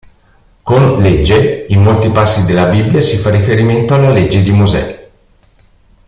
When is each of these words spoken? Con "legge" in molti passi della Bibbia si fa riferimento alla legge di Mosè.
Con 0.63 0.99
"legge" 0.99 1.67
in 1.69 1.83
molti 1.83 2.09
passi 2.09 2.47
della 2.47 2.65
Bibbia 2.65 3.01
si 3.01 3.17
fa 3.17 3.29
riferimento 3.29 3.93
alla 3.93 4.09
legge 4.09 4.41
di 4.41 4.49
Mosè. 4.51 5.11